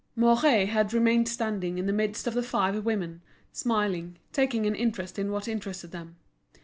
[0.15, 5.19] Mouret had remained standing in the midst of the five women, smiling, taking an interest
[5.19, 6.15] in what interested them.